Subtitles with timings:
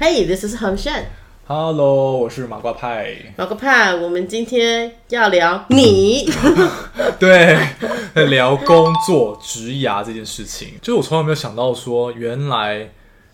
[0.00, 1.10] Hey, this is 恒炫
[1.48, 3.16] Hello，我是麻瓜派。
[3.36, 3.96] 马瓜派。
[3.96, 6.30] 我们今天要聊你，
[7.18, 7.58] 对，
[8.14, 12.90] 聊工作、职涯这件事情，就是我从来没有想到说，原来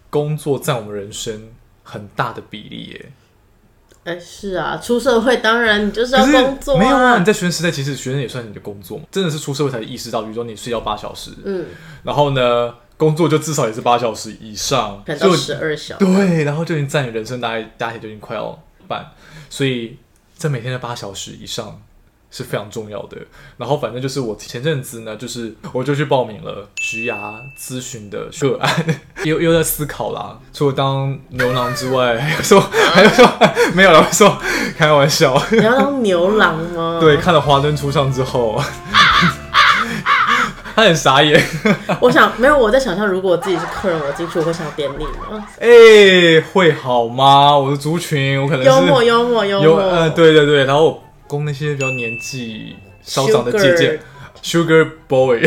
[0.09, 1.51] 工作占我们人生
[1.83, 3.13] 很大的比例耶。
[4.05, 7.25] 哎，是啊，出社会当然你就是要工作没有啊，啊你。
[7.27, 9.05] 在学生时代，其实学生也算你的工作嘛。
[9.11, 11.67] 真的是出社会才意识到，比如说你睡觉八小时，嗯，
[12.03, 16.05] 然后呢，工作就至少也是八小时以上，可能到就十二小时。
[16.05, 18.59] 对，然后就已经占你人生大概加起来就已经快要
[18.89, 19.05] 半，
[19.51, 19.99] 所以
[20.39, 21.81] 这每天的八小时以上
[22.31, 23.19] 是非常重要的。
[23.57, 28.85] 然后反正就是我前阵子呢，就是我就去报名了徐牙咨询的个案，
[29.25, 30.39] 又又在思考啦。
[30.53, 33.29] 除了当牛郎之外，还有说还有说
[33.75, 34.37] 没有了，我说
[34.77, 35.41] 开玩笑。
[35.53, 36.99] 你要当牛郎吗？
[37.03, 38.61] 对，，看了《华灯初上》之后，
[40.75, 41.41] 他很傻眼。
[42.01, 45.47] 我想没有，我在想象，如果我自己是客人，我进去我会想点你吗？
[45.61, 47.57] 哎、会好吗？
[47.57, 49.81] 我的族群，我可能是幽默，幽默，幽默。
[49.81, 54.01] 嗯呃，对对对，然后我供那些比较年纪稍长的姐姐
[54.43, 55.47] ，Sugar Boy，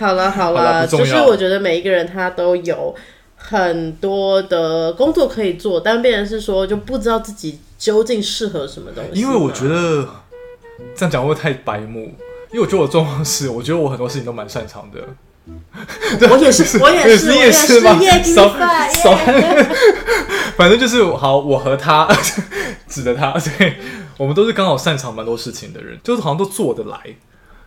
[0.00, 2.94] 好了好好了，就是我觉得每一个人他都有
[3.36, 9.20] 很多的工作可以做，但变成是说就不知道自己究竟适合什么东西。
[9.20, 10.06] 因为我觉得
[10.94, 12.12] 这样讲会太白目？
[12.54, 15.00] 因为我觉得我的状况是，我觉得我很多事情都蛮擅长的。
[16.30, 18.48] 我也是，我也是，你也也是吗 耶，give 少
[18.88, 19.16] 少
[20.56, 22.08] 反正就是好，我和他
[22.86, 23.76] 指的他，对
[24.16, 27.16] 我们都是刚好擅长蛮多事情的人，就是好像都做得来。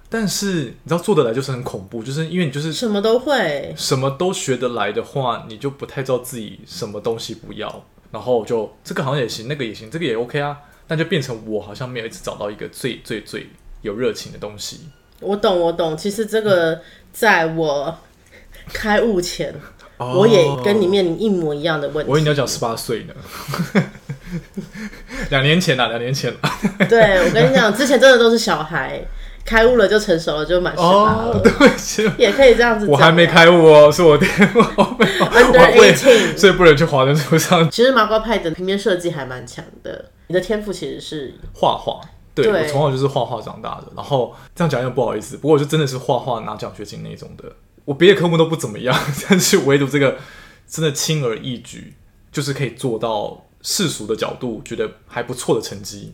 [0.10, 3.74] 但是你知道做得来就是很恐怖，就是因为你就是什么都会。
[3.76, 13.50] 什么都学得来的话，你就不太知道自己什么东西不要，然后就这个好像也行，那个也行，这个也 OK 啊，但就变成我好像没有一直找到一个最最最
[13.88, 14.82] 有热情的东西。
[15.20, 15.98] 我懂，我懂。
[15.98, 16.80] 其实这个
[17.12, 17.98] 在我
[18.72, 19.52] 开悟前，
[19.98, 22.12] 哦我也跟你面临一模一样的问题。
[22.12, 23.14] 我以为你要讲十八岁呢，
[25.32, 26.60] 两年前啦，两年前啦。
[26.88, 29.02] 对，我跟你讲，之前真的都是小孩，
[29.44, 32.86] 开悟了就成熟了，就满十八哦，了，对，也可以这样子。
[32.86, 33.26] 我还没。
[33.26, 42.00] 开悟哦，是我爹，我没有 Under eighteen 所以不能去华灯初上其实麻瓜派的平面设计还蛮强的，你的天赋其实是画画。
[42.44, 47.52] 对对我从小就是画画长大的，然后这样讲有点不好意思，不过我就真的是画画拿奖学金那种的。
[47.86, 48.96] 我别的科目都不怎么样，
[49.30, 50.18] 但是唯独这个
[50.68, 51.94] 真的轻而易举，
[52.32, 56.14] 就是可以做到世俗的角度觉得还不错的成绩。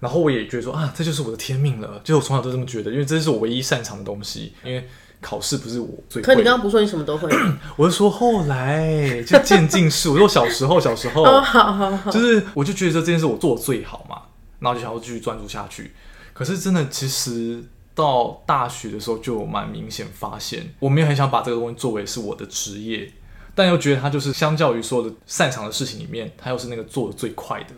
[0.00, 4.52] 然后我也觉得说啊，这就是我的天命了，就我从小都这么觉得，因为这是我唯一擅长的东西。
[4.64, 4.88] 因为
[5.20, 7.30] 考试不是我最，可你刚刚不是说你什么都会？
[7.76, 10.08] 我是说后来就渐进式。
[10.10, 14.22] 我说小时候，小时候哦，好好好，就是我就觉得说这件事我做的最好嘛，
[14.62, 15.92] 然后就想要继续专注下去。
[16.32, 17.62] 可是真的，其实
[17.94, 23.12] 到大学的时候就有蛮明显发现，我没有很想把这个东西作为是我的职业，
[23.54, 27.74] 但又觉得它就是相较于所有的擅长的事情里面，它又是那个做的最快的。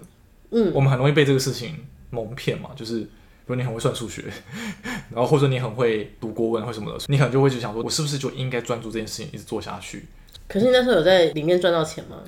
[0.51, 3.09] 嗯，我们很容易被这个事情蒙骗嘛，就是比
[3.47, 4.23] 如你很会算数学，
[5.11, 10.07] 然后或者你很会读国文或什么的，你可能就会去想说，我是不是就应该专注这件事情一直做下去？
[10.47, 12.19] 可是你那时候有在里面赚到钱吗？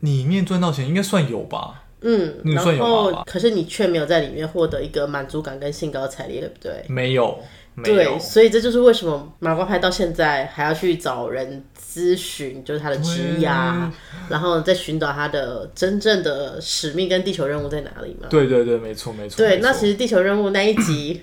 [0.00, 1.83] 里面赚到钱应该算有吧？
[2.04, 6.84] 嗯，然你算有后吧可是你却没有在里面获得一个满足感跟兴高采烈，对不对？
[6.88, 7.38] 没有，
[7.74, 8.18] 没有对，。
[8.18, 13.90] 所以这就是为什么马瓜派到现在还要去找人咨询，就是他的职涯，
[14.28, 18.28] 然后再寻找他的真正的使命跟地球任务在哪里嘛？
[18.28, 19.36] 对对对，没错没错。
[19.38, 21.22] 对，那其实地球任务那一集，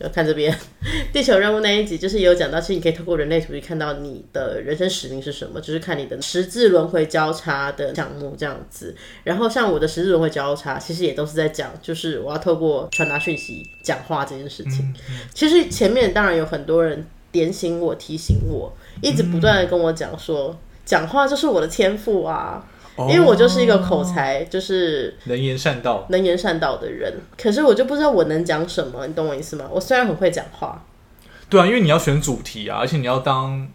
[0.00, 0.56] 要看这边，
[1.12, 8.94] 地球任务那一集就是也有讲到，其实你可以透过人类图去看到你的人生使命是什么，就是看你的十字轮回交叉的项目这样子。
[9.24, 14.94] 然后像我的十字轮回交叉，其实也都是在讲，就是我要透过传达讯息、讲话这件事情。
[15.34, 18.72] 其实前面当然有很多人点醒我、提醒我，
[19.02, 22.66] 一直不断的跟我讲说，讲话就是我的天赋啊。
[22.98, 26.06] 因为我就是一个口才，就是能言善道。
[26.10, 29.66] 能言善道的人，可是我就不知道我能讲什么，你懂我意思吗？
[29.70, 30.84] 我虽然很会讲话，
[31.48, 33.66] 对啊，因为你要选主题啊，而且你要当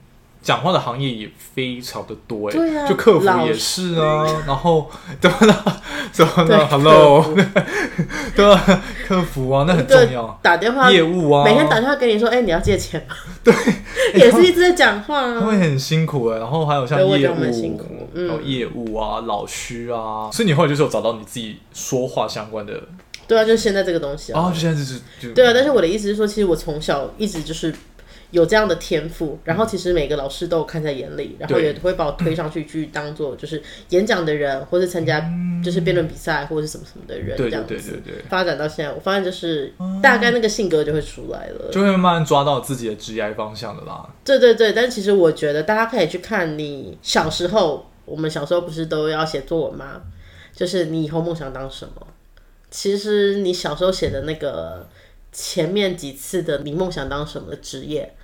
[0.46, 4.88] 讲话的行业也非常的多哎、对啊就客服也是啊，然后
[5.20, 5.82] 怎么了？
[6.12, 6.32] 怎么
[6.70, 7.26] ？Hello，
[8.36, 10.40] 对啊，客服啊，那很重要。
[10.44, 13.16] 打电话业务啊，每天打电话跟你说，哎、你要借钱吗？
[13.44, 13.52] 对，
[14.14, 15.40] 也是一直在讲话啊。
[15.40, 22.74] 他会很辛苦哎、然后还有像业务，辛苦嗯然后业务啊、老师啊，所以你后来就是有找到你自己说话相关的，
[23.28, 24.40] 对啊，就是现在这个东西啊。
[24.40, 27.74] 哦，就现在就是就对啊，但是我的意思是说，其实我从小一直就是
[28.32, 35.24] 有这样的天赋，然后其实每个老师都有看在眼里，然后也会把我推上去去当做就是演讲的人，或是参加
[35.64, 37.74] 就是辩论比赛或者是什么什么的人，对对这样子。
[37.74, 41.70] 对对对，发展到现在，我发现就是大概那个性格就会出来了。
[41.72, 44.08] 就会慢慢抓到自己的职业方向的啦。
[44.24, 50.02] 对对对，但其实我觉得大家可以去看你小时候我们小时候不是都要写作文吗？
[50.54, 52.08] 就是你以后梦想当什么？
[52.72, 54.86] 其实你小时候写的那个
[55.38, 58.16] 前面几次的你梦想当什么的职业，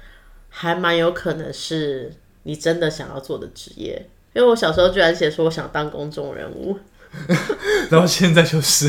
[0.48, 2.14] 还蛮有可能是
[2.44, 4.08] 你真的想要做的职业。
[4.34, 6.80] 因为我小时候居然写说我想当公众人物，
[7.92, 8.88] 然后现在就是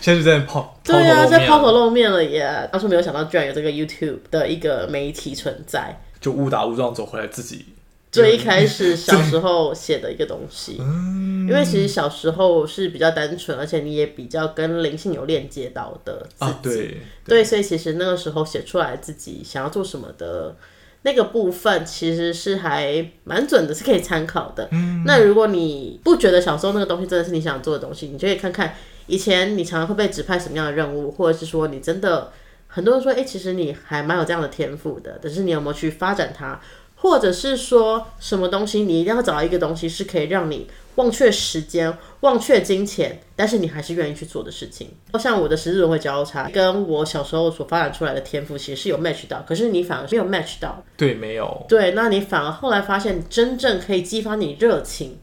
[0.00, 2.68] 现在就在抛 对啊，在抛头露面了耶！
[2.72, 5.96] 当初没有想到居然有这个 YouTube 的一个媒体存在。
[6.20, 7.64] 就误打误撞走回来自己。
[8.12, 20.54] 最一开始小时候写的一个东西， 嗯因为其实小时候是比较单纯，而且你也比较跟灵性有链接到的自己，啊，对对，所以其实那个时候写出来自己想要做什么的
[21.02, 24.68] 那个部分，其实是还蛮准的，是可以参考的。
[24.70, 28.74] 嗯那如果你不觉得小时候那个东西真的是你想做的东西，你就可以看看
[29.06, 32.30] 以前你常常会被指派什么样的任务，或者是说你真的
[32.68, 36.60] 很多人说，哎、其实你还蛮有这样的天赋的，但是你有没有去发展它？
[37.02, 44.88] 或者是说什么东西，你一定要找到一个东西是可以让你忘却时间、忘却金钱，但是你还是愿意去做的事情。
[45.18, 50.80] 像我的十字轮回交叉，跟我小时候所发展出来的天赋其实是有 match 到，可是你反而没有 match 到。
[50.96, 55.18] 对，没有对，那你反而后来发现，真正可以激发你热情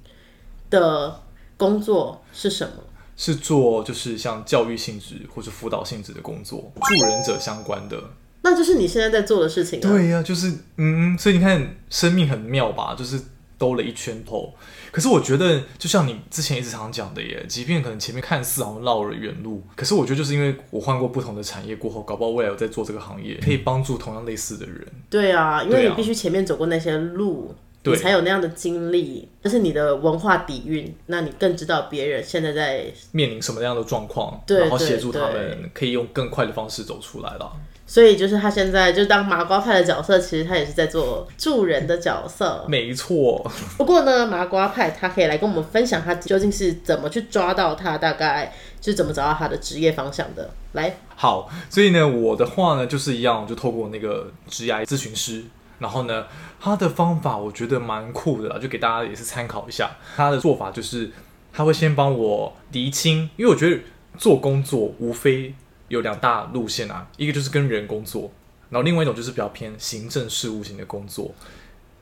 [0.69, 1.21] 的
[1.55, 2.73] 工作是什么？
[3.15, 7.97] 是做就是像教育性质或者辅导性质的工作，助人者相关的。
[8.41, 9.81] 那就是你现在在做的事情、啊。
[9.81, 12.95] 对呀、就是嗯，所以你看，生命很妙吧？
[12.95, 13.19] 就是
[13.57, 14.53] 兜了一圈头。
[14.91, 24.87] 可是我觉得，就像你之前一直常讲的耶，即便可能前面看似好像绕了远路，可是我觉得就是因为我换过不同的产业过后，搞不好未来有在做这个行业，可以帮助同样类似的人。
[25.09, 27.53] 对啊，因为你必须前面走过那些路，
[27.83, 32.85] 对你才有那样的经历，这是你的文化底蕴，那你更知道别人现在在。
[33.11, 37.51] 面临什么样的状况，对然后协助他们可以用更快的方式走出来了。
[37.89, 42.63] 所以就是他现在就当麻瓜派的角色，其实他也是在做助人的角色。
[42.67, 43.43] 没错，
[43.79, 50.51] 不过呢，麻瓜派他可以来跟我们分享他究竟是怎么去抓到他大概就是怎么找到他的职业方向的。
[50.73, 55.43] 来，好，所以呢，我的话呢就是一样，我就透过那个职涯咨询师，
[55.79, 56.25] 然后呢，
[56.61, 59.89] 他的方法我觉得蛮酷的啦，就给大家也是参考一下。
[60.15, 61.09] 他的做法就是
[61.51, 63.81] 他会先帮我厘清，因为我觉得
[64.15, 65.55] 做工作无非
[65.89, 68.31] 有两大路线啊，一个就是跟人工作，
[68.69, 71.33] 然后另外一种就是比较偏行政事务型的工作，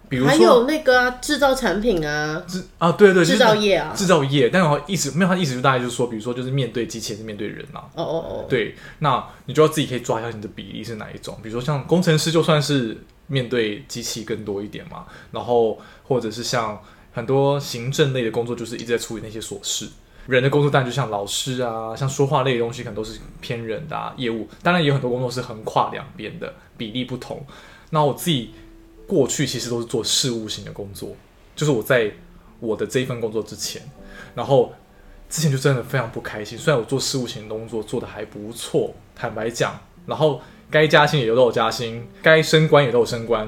[0.09, 11.37] 比如还说有那个啊制造产品啊，制啊，对对，制造业啊制造业，但我意思没有，他意思就大概就是说，比如说就是面对机器还是面对人啊，哦哦哦，对，那你就要自己可以抓一下你的比例是哪一种。
[11.41, 12.97] 比如说像工程师，就算是
[13.27, 16.81] 面对机器更多一点嘛，然后或者是像
[17.13, 19.87] 很多行政类的工作，就是一直在处理那些琐事。
[20.27, 24.13] 人的工作当然就像老师啊，像说话类的东西，可能都是偏人的啊。
[24.17, 27.43] 业务当然也有很多工作是横跨两边的，比例不同。
[27.89, 28.51] 那我自己
[29.07, 31.15] 过去其实都是做事务型的工作，
[31.55, 32.11] 就是我在
[32.59, 33.81] 我的这一份工作之前，
[34.35, 34.73] 然后
[35.29, 36.57] 之前就真的非常不开心。
[36.57, 43.47] 虽然我做事务型的工作做的还不错，坦白讲，然后该加薪也都有加薪，该升官也都有升官，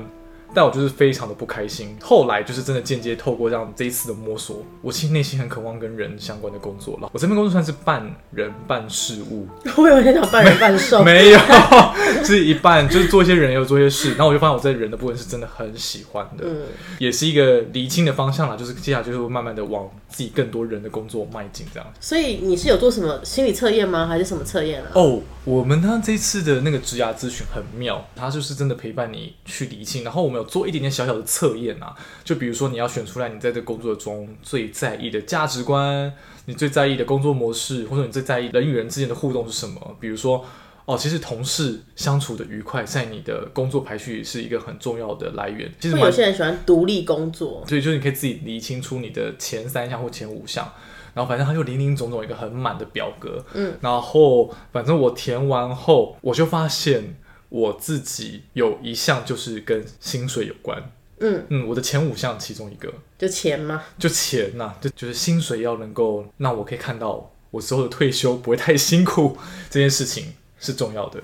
[0.54, 1.96] 但我就是非常的不开心。
[2.02, 7.10] 后来就是真的间接透过这样这一次的摸索，我其实内心很渴望跟人相关的工作了。
[7.14, 9.48] 我这份工作算是半人半事物，
[9.78, 11.40] 我以为你想半人半兽， 没有，
[12.26, 14.10] 是一半，就是做一些人，又做一些事。
[14.12, 16.62] 然后我就发现我在人的部分是真的很喜欢的，嗯，
[16.98, 18.56] 也是一个厘清的方向啦。
[18.56, 21.94] 就是接下来就是会慢慢的往自己更多人的工作迈进，这样。
[22.00, 24.08] 所以你是有做什么心理测验吗？
[24.08, 24.90] 还是什么测验啊？
[24.96, 36.12] 哦，我们呢这次的那个职涯咨询很妙，它就是真的陪伴你去理清，然后我们有做一点点小小的测验啊，就比如说你要选出来你在这工作中最在意的价值观，
[36.46, 39.96] 你最在意的工作模式，或者你最在意人与人之间的互动是什么？
[40.00, 40.44] 比如说。
[40.90, 45.72] 哦，其实同事相处的愉快，在你的工作排序是一个很重要的来源。
[45.80, 50.68] 其实有些人喜欢独立工作，所以就是你可以自己理清楚你的前三项或前五项，
[51.14, 57.16] 然后反正它就零零总总一个很满的表格，嗯，然后反正我填完后，我就发现
[57.50, 61.46] 我自己有一项就是跟薪水有关，嗯。
[61.50, 62.92] 嗯，我的前五项其中一个。
[63.20, 63.84] 就钱吗？
[64.00, 69.38] 就钱呐、就就是薪水要能够让我可以看到我之后的退休不会太辛苦，
[69.70, 71.20] 这件事情是重要的。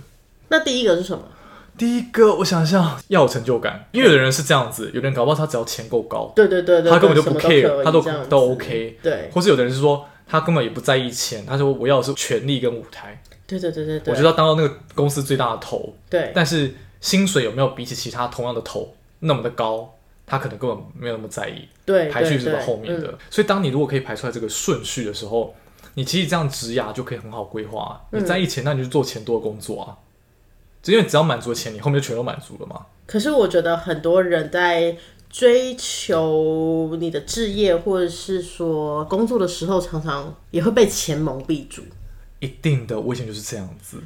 [0.49, 1.23] 那第一个是什么？
[1.77, 8.97] 第一个，我想想，要有成就感，因为有的人是这样子，有的人搞不好他只要钱够高，对对对对，他根本就不 care，他都都 OK。
[9.03, 15.93] 对或是有的人是说他根本也不在意钱，他说我要的是权力跟舞台，对对对对对，我就要当到那个公司最大的头。
[16.09, 19.93] 对但是薪水有没有比起其他同样的头那么的高，
[20.25, 23.07] 他可能根本没有那么在意，对排序是在后面的。
[23.09, 25.53] 嗯所以当你如果可以排出来这个顺序的时候，
[25.95, 28.01] 你其实这样职涯就可以很好规划。
[28.11, 29.97] 嗯你在意钱，那你就做钱多的工作啊。
[30.83, 32.85] 就因为只要满足了钱，你后面就全都满足了嘛。
[33.07, 34.95] 可是我觉得很多人在
[35.29, 41.81] 追求你的置业或者是说工作的时候，常常也会被钱蒙蔽住。
[42.39, 44.03] 一定的，我以前就是这样子。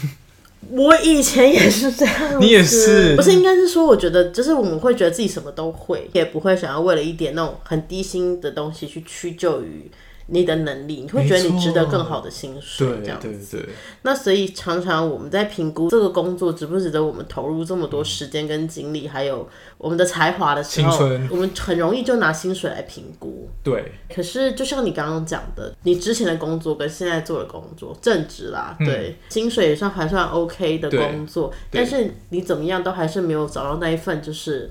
[0.70, 3.32] 我以前也是这样，你也是不是？
[3.32, 9.90] 应该是说，我觉得就是我们会觉得自己什么都会，也不会想要为了一点那种很低薪的东西去屈就于
[10.30, 13.68] 你的能力，你会觉得你值得更好的薪水，这样对对，
[14.02, 23.48] 那所以常常我们在评估这个工作值不值得我们投入这么多时间跟精力，还有我们的才华的时候，我们很容易就拿薪水来评估。
[23.64, 34.70] 对，可是就像你刚刚讲的，你之前的工作跟现在做的工作，正职啦，对，薪水也算还算 OK 的工作，但是你怎么样都还是没有找到那一份就是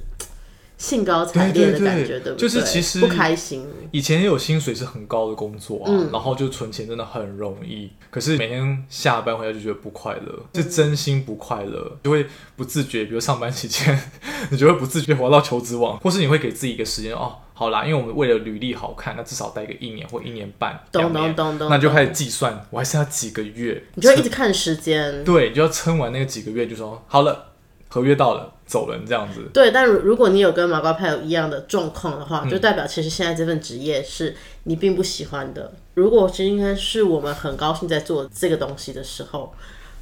[0.77, 2.47] 兴高采烈的感觉，对不对？
[2.47, 3.67] 就是其实不开心。
[3.91, 13.99] 以前也有薪水是很高的工作啊，嗯然后就存钱真的很容易，可是每天下班回来就觉得不快乐，是真心不快乐，就会不自觉，比如上班期间，
[14.51, 27.53] 你就会不自觉滑到求职网，或是你会给自己一个时间哦，好啦，因为我们为了履历好看，那至少待个一年或一年半，懂懂懂懂那就开始计算，我还剩下几个月，你就会一直看时间，对，你就要撑完那个几个月，就说好了，
[27.87, 29.49] 合约到了，走人这样子。
[29.51, 35.71] 对，但如如果你有跟马高派有一样的状况的话，嗯就代表其实现在这份职业是你并不喜欢的。
[35.95, 39.53] 如果今天是我们很高兴在做这个东西的时候，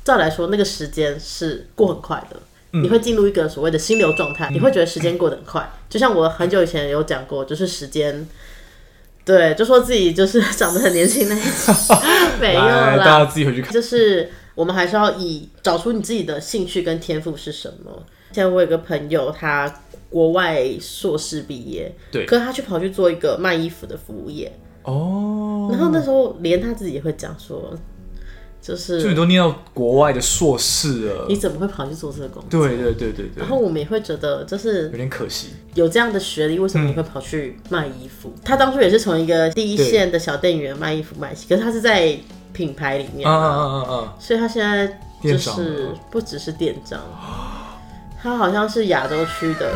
[0.03, 2.36] 照来说那个时间是过很快的。
[2.72, 5.72] 嗯你会进入一个所谓的心流状态，你会觉得时间过得很快。
[5.89, 8.27] 就像我很久以前有讲过，就是时间，
[9.24, 11.72] 对，就说自己就是长得很年轻那一集，
[12.41, 13.72] 没有来，大，家自己回去看。
[13.72, 18.03] 就是我们还是要以找出你自己的兴趣跟天赋是什么。
[18.36, 19.74] 现在我有个朋友，他
[20.10, 24.51] 国外硕士毕业，对可是他却跑去做一个卖衣服的服务业，
[24.84, 27.74] 哦，然后那时候连他自己也会讲说，
[28.62, 32.68] 就是就是你都念到国外的硕士了，你怎么会跑去做这个工作？
[32.68, 35.51] 对对对对对然，后我们也会觉得，就是有点可惜。
[35.75, 38.34] 有这样的学历，为什么你会跑去卖衣服？
[38.44, 42.18] 他当初也是从一个第一线的小店员卖衣服卖起，可是他是在
[42.51, 44.15] 品牌里面啊嘛啊啊啊啊！
[44.20, 47.00] 所以他现在就是了不只是店长，
[48.25, 49.72] 他好像是亚洲区的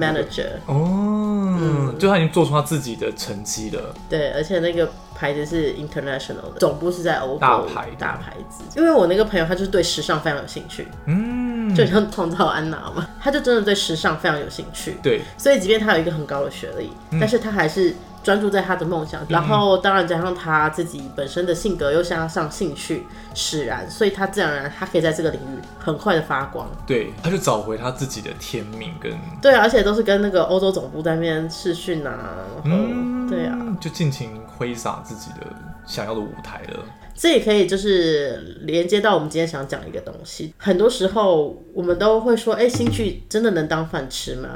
[0.00, 1.98] manager，哦，嗯。
[1.98, 3.94] 就他已经做出他自己的成绩了。
[4.08, 8.64] 对，而且那个牌子是 international 的，总部是在欧洲，大牌大牌子。
[8.74, 17.20] 因为我那个朋友他就是对时尚非常有兴趣，嗯，就像创造安娜嘛，他就真的对时尚非常有兴趣，对，所以即便他有一个很高的学历，嗯。
[17.20, 26.70] 但是他还是专注在他的梦想，然后当然加上他自己本身的性格又加上兴趣使然，所以他自然而然他可以在这个领域很快的发光。
[26.86, 32.18] 对，他就找回他自己的天命跟，对啊，而且都是跟那个欧洲总部在那边试训啊，
[32.64, 35.46] 然后、嗯，对啊，，就尽情挥洒自己的
[35.86, 36.84] 想要的舞台了。
[37.14, 40.54] 这也可以就是连接到我们今天想讲的一个东西。
[40.56, 44.48] 很多时候我们都会说，哎、兴趣真的能当饭吃吗？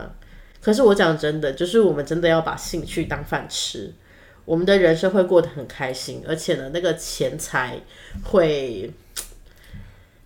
[0.66, 3.94] 可是我讲真的，就是我们真的要把兴趣当饭吃，
[4.44, 7.78] 我们的人生会过得很开心，而且呢，那个钱财
[8.24, 8.92] 会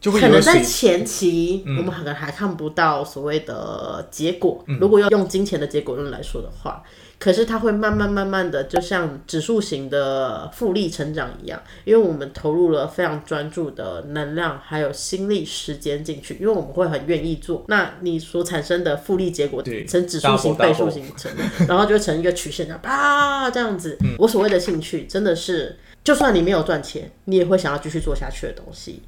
[0.01, 4.65] 就会可能在前期，嗯我们可能还看不到所谓的结果。
[4.81, 6.83] 如果要用金钱的结果论来说的话，
[7.19, 17.63] 可是它会慢慢慢慢的，就像指数型的复利成长一样，因为我们投入了非常专注的能量，还有心力、时间进去，因为我们会很愿意做。
[17.69, 21.31] 那你所产生的复利结果对呈指数型、倍数型成，
[21.69, 23.99] 然后就会成一个曲线，这样啊这样子。
[24.17, 29.03] 我所谓的兴趣，真的是，就算你没有赚钱，你也会想要继续做下去的东西。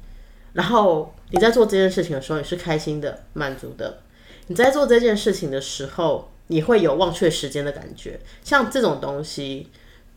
[0.53, 3.99] 然后你在做这件事情的时候，你是开心的、满足的。
[4.47, 8.19] 你在做这件事情的时候，你会有忘却时间的感觉。
[8.43, 9.69] 像这种东西，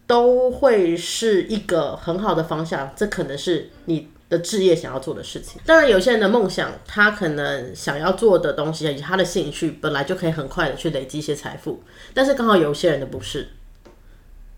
[0.07, 2.93] 都会是一个很好的方向。
[2.95, 5.61] 这可能是你的置业想要做的事情。
[5.65, 11.83] 当然，有些人的梦想，他可能想要做的东西，以及他的兴趣，本来就可以很快的去累积一些财富。
[12.13, 13.49] 但是刚好有些人的不是。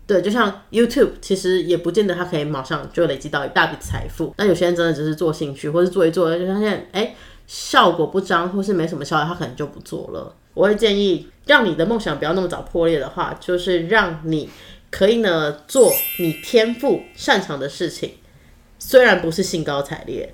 [0.09, 4.33] 对，就像 YouTube，其实也不见得他可以马上就累积到一大笔财富。
[4.39, 7.13] 那有些人真的只是做兴趣，或是做一做，就发现哎
[7.45, 10.35] 效果不彰，或是没什么效果，他可能就不做了。
[10.55, 14.49] 我会建议让你的梦想不要那么早破裂的话，就是让你
[14.89, 18.13] 可以呢做你天赋擅长的事情，
[18.79, 20.33] 虽然不是兴高采烈，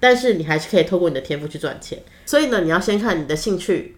[0.00, 2.02] 但是你还是可以透过你的天赋去赚钱。
[2.26, 3.94] 所以呢，你要先看你的兴趣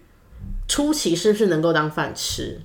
[0.69, 2.61] 初期是不是能够当饭吃。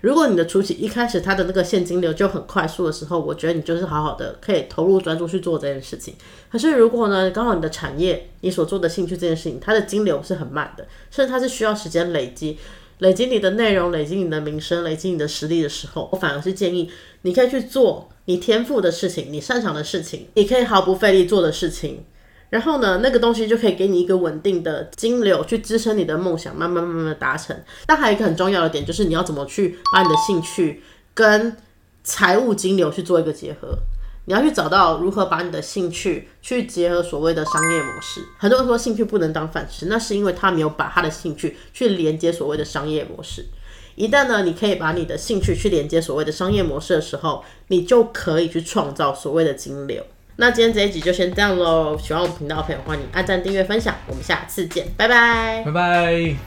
[0.00, 6.14] 如果你的初期一开始它的那个现金流就很快速的时候，我觉得你就是好好的可以投入专注去做这件事情。
[6.50, 12.58] 可是如果呢，刚好你的产业你所做的兴趣这件事情，它的金流是很慢的，甚至它是需要时间累积，
[12.98, 16.90] 累积你的内容，累积你的名声，累积你的实力的时候，我反而是建议
[17.22, 22.04] 你可以去做你天赋的事情，你擅长的事情，你可以毫不费力做的事情。
[22.52, 27.58] 然后呢，那个东西就可以给你一个稳定的金流，去支撑你的梦想，慢慢慢慢的达成。
[27.86, 30.82] 但还有一个很重要的点，就是你要怎么去把你的兴趣
[31.14, 31.56] 跟
[32.04, 33.78] 财务金流去做一个结合。
[34.26, 38.20] 你要去找到如何把你的兴趣去结合所谓的商业模式。
[38.36, 43.46] 很多人说兴趣不能当饭吃，那是因为他没有把他的兴趣去连接所谓的商业模式。
[43.94, 50.04] 一旦呢，你可以把你的兴趣去连接所谓的商业模式的时候，你就可以去创造所谓的金流。
[50.36, 51.96] 那今天这一集就先这样喽。
[51.98, 53.94] 喜欢我们频道的朋友，欢迎按赞、订阅、分享。
[54.06, 55.62] 我们下次见，拜拜。
[55.64, 56.42] 拜拜。